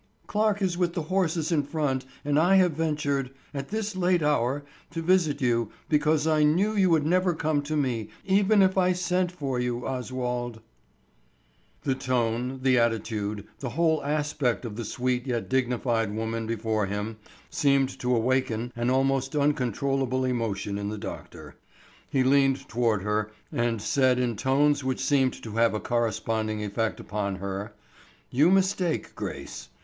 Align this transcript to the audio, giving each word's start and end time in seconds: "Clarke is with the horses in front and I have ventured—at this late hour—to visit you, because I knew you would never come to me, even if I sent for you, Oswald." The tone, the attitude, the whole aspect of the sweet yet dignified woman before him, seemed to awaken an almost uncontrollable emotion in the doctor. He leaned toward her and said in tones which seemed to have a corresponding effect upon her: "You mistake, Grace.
"Clarke 0.25 0.63
is 0.63 0.79
with 0.79 0.95
the 0.95 1.03
horses 1.13 1.51
in 1.51 1.61
front 1.61 2.05
and 2.25 2.39
I 2.39 2.55
have 2.55 2.71
ventured—at 2.71 3.67
this 3.69 3.95
late 3.95 4.23
hour—to 4.23 4.99
visit 4.99 5.41
you, 5.41 5.71
because 5.89 6.25
I 6.25 6.41
knew 6.41 6.75
you 6.75 6.89
would 6.89 7.05
never 7.05 7.35
come 7.35 7.61
to 7.61 7.77
me, 7.77 8.09
even 8.25 8.63
if 8.63 8.79
I 8.79 8.93
sent 8.93 9.31
for 9.31 9.59
you, 9.59 9.85
Oswald." 9.85 10.59
The 11.83 11.93
tone, 11.93 12.61
the 12.63 12.79
attitude, 12.79 13.45
the 13.59 13.69
whole 13.69 14.03
aspect 14.03 14.65
of 14.65 14.75
the 14.75 14.85
sweet 14.85 15.27
yet 15.27 15.47
dignified 15.47 16.11
woman 16.15 16.47
before 16.47 16.87
him, 16.87 17.17
seemed 17.51 17.99
to 17.99 18.15
awaken 18.15 18.73
an 18.75 18.89
almost 18.89 19.35
uncontrollable 19.35 20.25
emotion 20.25 20.79
in 20.79 20.89
the 20.89 20.97
doctor. 20.97 21.57
He 22.09 22.23
leaned 22.23 22.67
toward 22.67 23.03
her 23.03 23.29
and 23.51 23.79
said 23.79 24.17
in 24.17 24.35
tones 24.35 24.83
which 24.83 24.99
seemed 24.99 25.33
to 25.43 25.57
have 25.57 25.75
a 25.75 25.79
corresponding 25.79 26.63
effect 26.63 26.99
upon 26.99 27.35
her: 27.35 27.73
"You 28.31 28.49
mistake, 28.49 29.13
Grace. 29.13 29.69